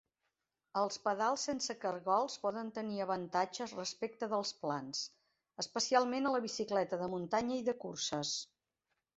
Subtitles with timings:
[0.79, 5.03] Els pedals sense cargols poden tenir avantatges respecte dels plans,
[5.65, 8.37] especialment a la bicicleta de muntanya i de curses.